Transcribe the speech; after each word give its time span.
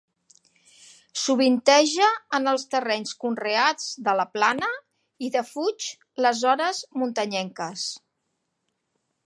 Sovinteja 1.23 2.07
en 2.37 2.51
els 2.53 2.63
terrenys 2.71 3.11
conreats 3.25 3.85
de 4.09 4.15
la 4.21 4.27
plana 4.37 4.71
i 5.27 5.31
defuig 5.39 5.87
les 6.27 6.43
zones 6.47 6.83
muntanyenques. 7.03 7.85